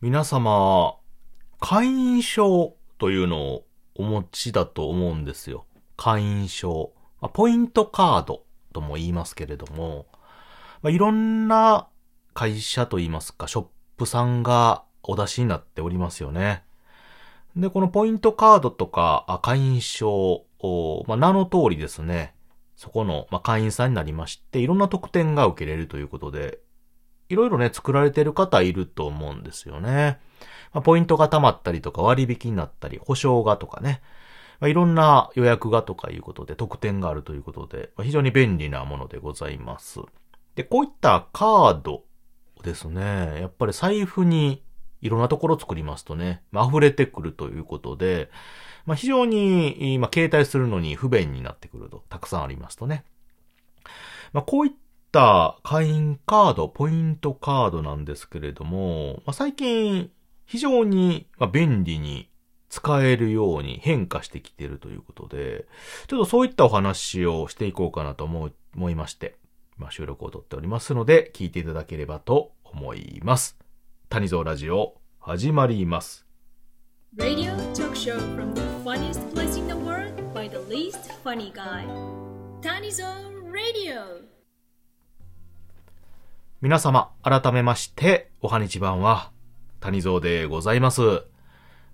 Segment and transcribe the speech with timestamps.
[0.00, 0.94] 皆様、
[1.58, 3.66] 会員証というのを
[3.96, 5.66] お持ちだと思うんですよ。
[5.96, 6.92] 会員証。
[7.20, 10.06] ま、ポイントカードとも言いますけれども、
[10.82, 11.88] ま、いろんな
[12.32, 13.66] 会社といいますか、ショッ
[13.96, 16.62] プさんがお出しになっておりますよね。
[17.56, 22.36] で、このポイントカードとか会員証を、まあ、名の通りですね、
[22.76, 26.60] そこの、ま、会員さんになりまして、いろんな特典が受けれるということで、
[27.28, 30.18] いろいろね、作られてる方いると思うんですよね。
[30.72, 34.00] まあ、ポイントが溜まったりとか割引になったり、保証がとかね。
[34.60, 40.00] まあ、いろんな予約がとかいうことで特典があるということで、まあ、非常に便利なものでございます。
[40.56, 42.04] で、こういったカード
[42.64, 44.62] ですね、やっぱり財布に
[45.00, 48.30] いろんなところ作りますとね、まあ、溢れてくるということで、
[48.84, 53.04] まあ、非常に、まあ、携帯するのに不便になってくると、たくさんありますとね。
[54.32, 54.72] まあ、こういっ
[55.08, 60.10] った会員カード、ポイントカードなんですけれども、まあ、最近
[60.44, 62.28] 非常に便利に
[62.68, 65.66] 使えるように変化してきているということで、
[66.06, 69.36] ちょっとそういったお話をしていこうかなと思思いまして、
[69.78, 73.56] まあ、収録をとっておりますので、聞いていただければと思います。
[74.10, 76.26] 谷蔵ラジオ、始まります。
[77.16, 81.86] Radio talk show from the funniest place in the world by the least funny guy.
[82.60, 83.06] 谷蔵
[83.50, 84.37] Radio
[86.60, 89.30] 皆様、改めまして、おはにちばんは、
[89.78, 91.22] 谷蔵でございます。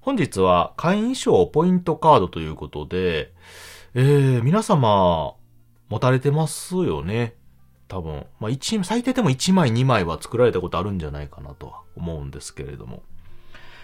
[0.00, 3.34] 本日は会員証ポイントカードということで、
[3.92, 5.34] えー、皆様、
[5.90, 7.34] 持たれてますよね？
[7.88, 8.24] 多分。
[8.40, 13.02] まあ、一、最低でも1枚2枚は作られたことあるんじゃないかなとは思うんですけれども。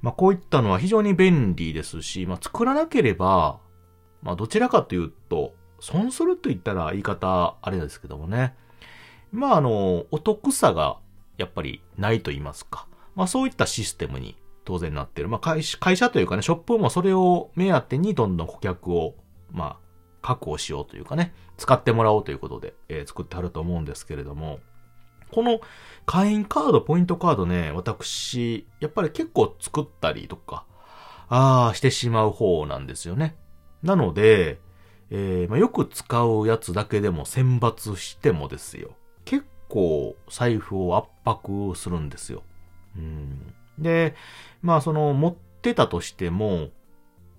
[0.00, 3.58] まあ、こういったのは非常に便利ですし、まあ、作らなければ、
[4.22, 8.54] まあ、どちらかというと、損すると言ったら言い方あれですけどもね。
[9.32, 10.98] まあ、あの、お得さが
[11.38, 12.86] やっぱりないと言いますか。
[13.14, 15.28] まあ、そういったシステムに当然なってる。
[15.28, 19.14] まあ会社、会社というかね、ショップもそれを目当てにどんどん顧客を、
[19.50, 19.76] まあ、
[20.20, 24.60] 確保しようというかね、使ってもらおうということで、えー、作ってあると思うんですけれども、
[25.32, 25.60] この
[26.06, 30.64] 会員カード、ポイントカードね、私、やっぱり結構作ったりとか、
[31.28, 33.36] ああ、してしまう方なんですよね。
[33.82, 34.60] なので、
[35.10, 38.90] えー、まあ、よく使うやつだけでも選抜してもですよ。
[39.72, 42.42] 構財布を圧迫するんですよ。
[42.94, 43.54] うん。
[43.78, 44.14] で、
[44.60, 46.68] まあその持ってたとしても、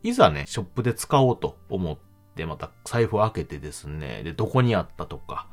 [0.02, 1.98] いざね、ショップで使おうと思っ
[2.36, 5.48] て、また財布を開けてですね、で、どこにあったとか、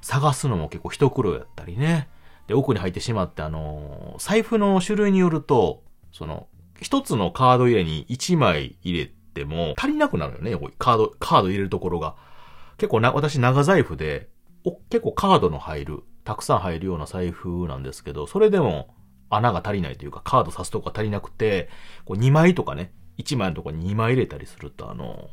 [0.00, 2.08] 探すのも結構一苦労やったりね。
[2.48, 6.48] で、奥に入ってしまって、あの財布の種類によると、その、
[6.80, 12.16] 一つのカード入れに一枚入れても足りなくなるよね、カード、カード入れるところが。
[12.76, 14.28] 結構な、私長財布で、
[14.64, 18.94] お、結構カードの入る、たくさん入るような財布なんですけど、それでも、
[19.30, 21.68] 穴が足りないというか、カード刺すとこが足りなくて、
[22.04, 25.30] こう2枚とかね、1枚のとこに2枚入れたりすると、あの、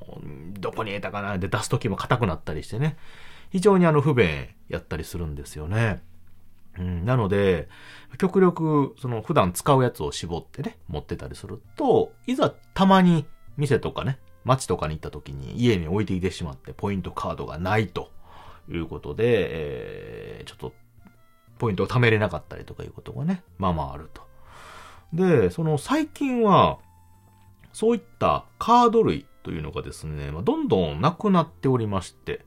[0.59, 2.97] どこに入れたかなで出すときも硬くなったりしてね、
[3.51, 6.01] 非常にあの不便やったりするんですよね。
[6.77, 7.67] うん、なので、
[8.17, 13.25] 極力、その普段使うやつを絞ってね、持ってたりすると、いざたまに
[13.57, 18.09] 店とかね、街とかに行った時に家に置いてきてしまってポイントカードがないと
[18.69, 20.73] いうことで、えー、ちょっと
[21.61, 24.23] ポイントを貯めれなかったりとかいうことがね、まあまああると。
[25.13, 26.79] で、その最近は、
[27.71, 32.43] そういったカード類というのがですね、まあ、どんどんなくなっておりまして、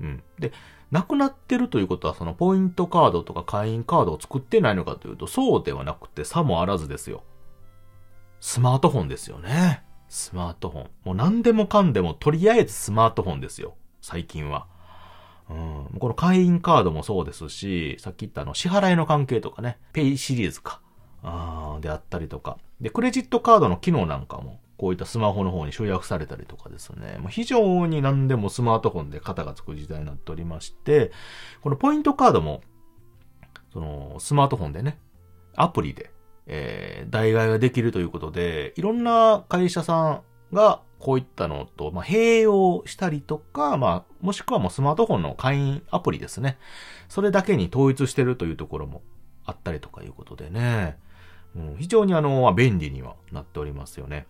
[0.00, 0.22] うん。
[0.38, 0.52] で、
[0.90, 7.24] なくなってるということは、そのポイントカードとか会員カードを作ってないのかというと、そうではなくて、さもあらずですよ。
[8.40, 9.84] スマートフォンですよね。
[10.08, 10.90] スマートフォン。
[11.04, 13.74] もう何でもかんでも、とりあえずスマートフォンですよ。
[14.00, 14.66] 最近は。
[15.48, 15.54] う
[15.96, 20.80] ん、この会員カードもそうですし、さっき言ったあの支払いの関係とかね、ペイシリーズか、
[21.22, 22.58] あであったりとか。
[22.80, 31.12] で、クレジットカードの機能なんかも、こういったスマホの方に集約されたりとかですね、もう非常に何でもスマートフォンで片がつく時代になっておりまして、
[31.62, 32.62] このポイントカードも、
[33.72, 34.98] そのスマートフォンでね、
[35.54, 36.10] アプリで、
[36.46, 40.20] えー、代替ができるということで、いろんな会社さん
[40.52, 46.58] がこういったのと、まあ、併用したりとか、まあ、もしくはもうスマートフォンの会員アプリですね。
[47.08, 49.02] それだけに統一してるというところも
[49.44, 50.98] あったりとかいうことでね。
[51.54, 54.26] うん、非常にあの、まあ、便利にはなっておりますよね。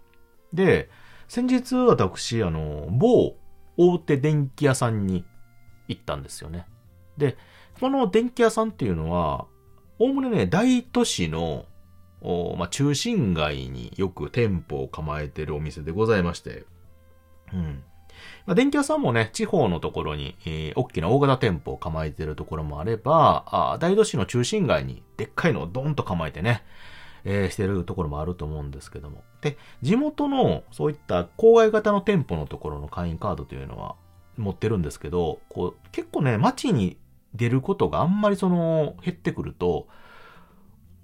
[0.52, 0.88] で、
[1.28, 3.36] 先日私、あの、某
[3.76, 5.24] 大手電気屋さんに
[5.88, 6.66] 行ったんですよね。
[7.16, 7.36] で、
[7.80, 9.46] この電気屋さんっていうのは、
[9.98, 11.66] おおむねね、大都市の
[12.58, 16.64] まあ、中心街によく店舗を構えてるお店でございまして、
[17.52, 17.82] うん。
[18.46, 26.64] まあ、電気屋さんもね、地方のところに、えー、大きな大型店舗を構えてるところもあれば、あ大都市の中心街にでっかいのをドンと構えてね、
[27.24, 29.22] えー、してるところもあると思うんですけども。
[29.40, 33.96] で、地元のそういった郊外型の店舗のところの会員カードというのは
[34.36, 36.98] 持ってるんですけど、こう、結構ね、街に
[37.34, 39.88] 出ることがあんまりその、減ってくると、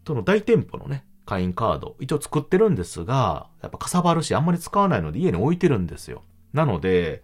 [0.06, 6.22] その大店舗のね、会員カード、一応作ってるんですが、やっぱかさばるし、あんまり使わないので家に置いてるんですよ。
[6.52, 7.22] なので、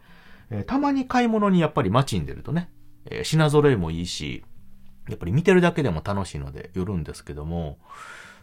[0.50, 2.70] えー、たまに買い物にやっぱり街に出るとね、
[3.06, 4.44] えー、品揃えもいいし、
[5.08, 7.78] やっぱり見てるだけでも楽しいので寄るんですけども、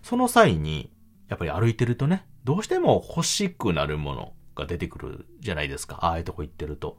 [0.03, 0.91] その際に、
[1.27, 5.97] やっぱり歩いてるとね、どうしても欲しくなるものが出てくるじゃないですか。
[6.01, 6.97] ああいうとこ行ってると。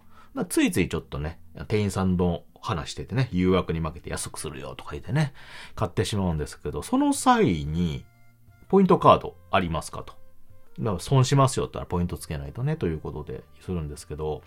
[0.49, 1.39] ついついちょっとね、
[1.69, 5.33] 店員さんの話しててね、誘惑に負けて安くするよとか言ってね、
[5.75, 8.05] 買ってしまうんですけど、その際に、
[8.69, 10.15] ポイントカードありますかと。
[10.79, 14.43] だから損しますよったらポイントつけないとね、ということでするんですけど、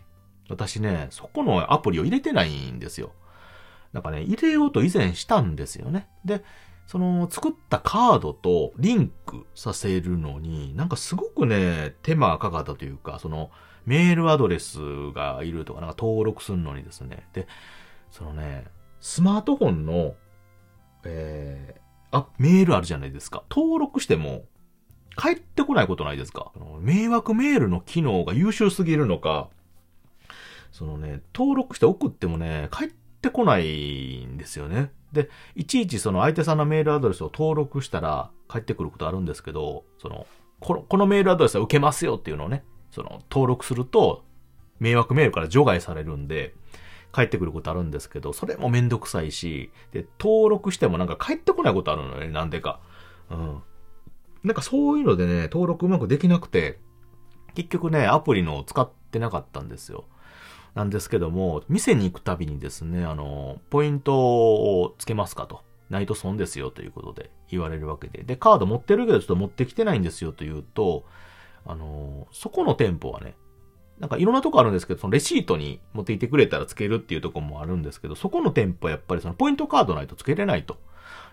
[0.50, 3.12] 私ね、そこのアプリを入れてないんですよ。
[3.94, 6.08] なんかね、入れようと以前したんですよね。
[6.26, 6.44] で、
[6.86, 13.52] その作ったカードとリンクさせるのに、なんかすごくね、手間かかったというか、その
[13.86, 14.80] メールアドレス
[15.14, 17.28] がいるとか、なんか登録するのにですね。
[17.34, 17.48] で、
[18.12, 18.66] そのね、
[19.00, 20.16] スマートフォンの、
[21.06, 23.44] えー、あ、メールあるじゃないですか。
[23.50, 24.46] 登録しても、
[25.18, 29.50] 帰ってこないことないですか迷惑メールの機能が優秀すぎるのか、
[30.72, 32.88] そのね、登録して送ってもね、帰っ
[33.22, 34.92] てこないんですよね。
[35.12, 40.28] で、いちいちその相手さんのメールアドレスを登録したら帰ってくることあるんですけど、その、
[40.60, 44.24] このこのメールアドレスは受けますよっていうのをね、その登録すると
[44.80, 46.54] 迷惑メールから除外されるんで、
[47.14, 52.80] 帰ってくることあるんですけど、それもめんどくさいし、で、登録してもなんか帰ってこないことあるのね、なんでか。
[53.30, 53.62] うん。
[54.44, 56.80] なんかそういうのでね、登録うまくできなくて、
[57.56, 60.06] 結局ね、アプリのを使ってなかったんですよ。
[60.76, 65.62] なんですけども、店に行くたびにですね、あの、ポイントをつけますかと。
[65.90, 68.24] ないと損ですよということで言われるわけで。
[68.24, 71.06] で、カード持ってるけどちょっと持ってきてないんですよと言うと、
[71.66, 73.36] あの、そこの店舗はね、
[74.00, 80.78] なんかいろんなとこあるんですけど、そのレシートに持っていてくれたらつけるっていうとこもあるんですけど、そこの店舗はやっぱりそのポイントカードないとつけれないと。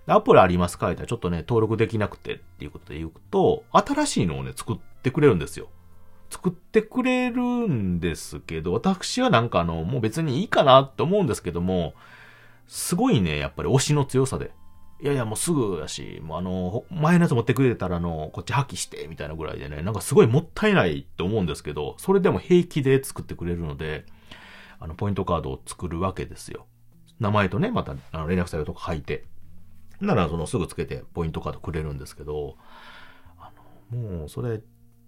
[0.09, 0.87] アプリありますか？
[0.87, 5.69] 言ったらちょっとね、登録できなくてっていうことで言うと、新しいのをね、作ってくれるんですよ。
[6.31, 11.95] 作ってくれるんですけど、私はなんかあの、もう別にいいかなって思うんですけども、
[12.67, 14.51] すごいね、やっぱり推しの強さで。
[14.99, 24.07] いやいや、もうすぐやし、もうあの、前のやつ持ってくれたら、あの、こっち破棄して、みたいなぐらいでね、なんかすごいもったいないって思うんですけど、それでも平気で作ってくれるので、
[24.81, 26.67] あの、ポイントカードを作るわけですよ。
[27.21, 29.25] 名前とね、また、あの、連絡先とか書いて。
[30.01, 32.57] なら、その、すぐつけて、ポイントカードくれるんですけど、
[33.39, 33.53] あ
[33.93, 34.61] の、もう、それ、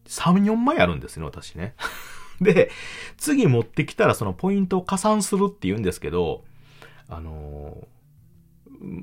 [0.07, 1.75] 3、4枚あるんですね、私ね。
[2.43, 2.71] で、
[3.17, 6.45] 次持ってきたら、その、ポイントを加算するって言うんですけど、
[7.09, 7.98] あのー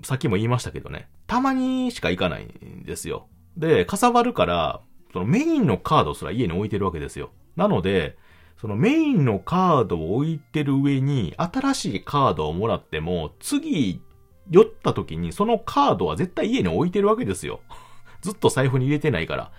[0.04, 3.28] さっきも言いましたけどね、たまにしか行かないんですよ。
[3.58, 4.82] で、かさばるから、
[5.12, 7.32] そのメインのカードすら家に置いてるわけですよ。
[7.56, 8.18] なので、
[8.58, 14.02] そのメインのカードを置いてる上に、新しいカードをもらっても、次、
[14.50, 17.62] 酔った時にそのカードは絶対家に置いてるわけですよ。
[18.22, 19.52] ずっと財布に入れてないから。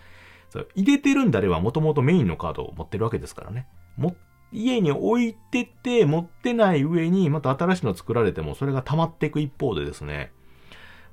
[0.75, 3.67] 入れてるんであれば、もともとメインのカードを持ってるわけですからね。
[3.97, 4.15] 持っ
[4.53, 10.33] 家に置いてて持ってない上にまた新しいの作られてもそれが溜まっていく一方でですね、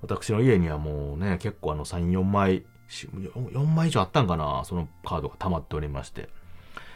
[0.02, 6.30] 私の家にはもうね、結構あの3、4枚、4枚以上あったんかな、そのカードが溜まっておりまして、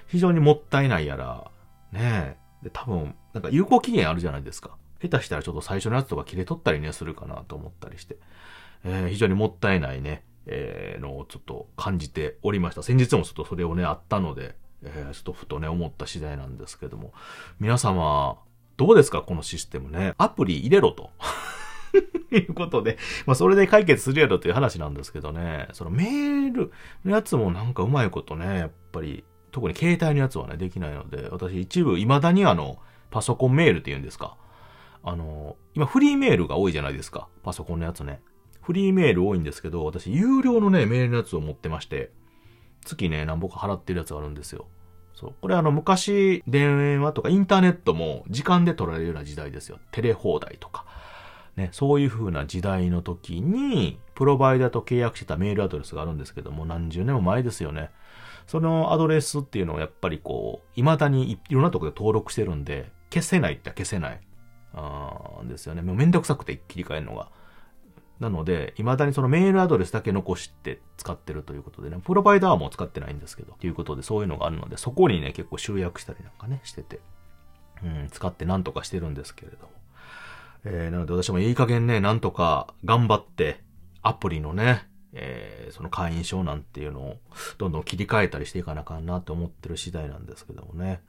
[0.08, 1.50] 非常にもったいないやら、
[1.92, 4.78] ねで、多分、なんか有効期限あるじゃないですか。
[5.02, 8.18] 下手したらちょっと最初のやつとか切れ取ったりね、するかなと思ったりして、
[8.84, 12.84] えー、非常にもったいないね、えー、のをちょっと感じておりました。
[12.84, 17.14] 先日もちょっとそれをね、あったので、えー、ちょっとふとね、思った次第なんですけども。
[17.60, 18.38] 皆様、
[18.78, 20.14] どうですかこのシステムね。
[20.18, 21.10] アプリ入れろと。
[22.32, 26.72] いうことで、まあそれで解決するやろという話なんですけどね、そのメール
[27.06, 32.78] のやつもなんかうまいことね、やっぱり、特に携帯のやつはね、できないので、私一部未だにあの、
[33.10, 34.36] パソコンメールって言うんですか。
[35.04, 37.28] あの、今フリーメールが多いじゃないですか。
[37.44, 38.22] パソコンのやつね。
[38.62, 42.12] フリーメール多いんですけど、私有料のね、メールのやつを持ってまして、
[42.88, 44.66] 月ね、何ぼか払ってるやつがあるんですよ。
[45.14, 45.34] そう。
[45.42, 49.80] これあの昔、電話とかインターネットも時間で取られるような時代ですよ。
[49.92, 50.86] テレ放題とか。
[51.56, 57.90] ね、そういう風な時代の時に、プロバイダーと契約してたメールアドレスがあるんですけども、何十年も前ですよね。
[58.46, 64.22] そのアドレスっていうのはやっぱりこう、未だにいろんなとこで登録してるんで、消せないって消せない。
[64.74, 65.82] あーですよね。
[65.82, 67.30] もうめんどくさくて切り替えるのが。
[68.20, 77.00] なので、未だにそのメールアドレスだけ残して使ってるということでね、プロバイダーも使ってないんですけど、ということでそういうのがあるので、そこにね、結構集約したりなんかね、してて、
[77.84, 79.70] うん、使ってなんとかしてるんですけれども。
[80.64, 83.62] えー、なので私もいい加減ね、なんとか頑張って、
[84.02, 87.18] アプリのね、えー、その会員証なんていうのを
[87.58, 91.02] どんどん切り替えたりしていかなあかんなって思ってる次第なんですけどもね。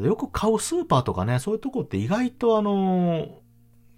[0.00, 3.38] よく買うスーパーとかね、そういうとこって意外とあの、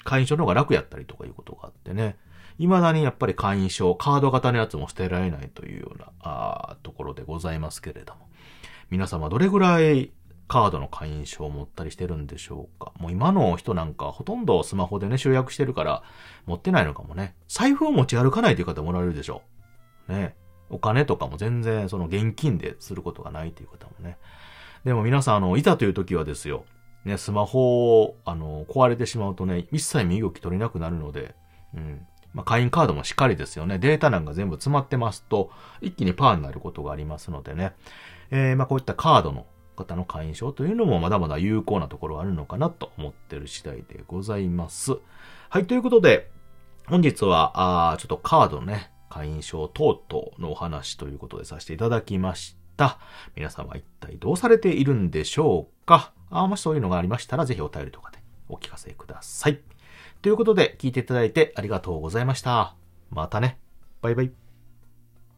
[0.04, 2.16] 会員証の方が楽やったりとかいうことがあってね。
[2.58, 8.28] 未だにやっぱり会員証、カード型のやつも捨てられないというような、あところでございますけれども。
[8.90, 10.12] 皆様どれぐらい
[10.48, 16.04] カードの会員証を持ったりしてるんでしょうかもう今の人なんかほとんどスマホでね集約してるから
[16.46, 17.34] 持ってないのかもね。
[17.48, 19.42] 財布を持ち歩かないという方もおられるでしょ
[20.08, 20.12] う。
[20.12, 20.36] ね。
[20.70, 24.18] お金とかも全然その現金ですることがないという方もね。
[24.84, 26.64] でも皆さんあの、いたという時はですよ。
[27.04, 31.34] ね、スマホを、あの、壊れてしまうとね、一切身動き取れなくなるので、
[31.74, 32.06] うん。
[32.34, 33.78] まあ、会員カードもしっかりですよね。
[33.78, 37.74] データ欄が全部詰まってますと、一気にパーになることがありますのでね。
[38.30, 44.98] えー、まあ、こういったカードの方の会員証というのもまだまだ有効なところあるのかなと思ってる次第でございます。
[45.48, 46.30] はい、ということで、
[46.86, 52.98] 本日は、あちょっとカードね、会員証等々のお話ということでさせていただきました。
[53.34, 58.18] 皆さんは一体どうされているんでしょうかあもしそういうのがありましたら、ぜひお便りとかで
[58.48, 59.75] お聞かせください。
[60.26, 62.74] ということで、聞いていただいてありがとうございました。
[63.10, 63.60] またね。
[64.02, 64.45] バイバイ。